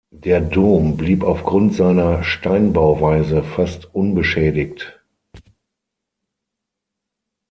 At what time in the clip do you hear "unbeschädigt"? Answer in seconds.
3.93-4.99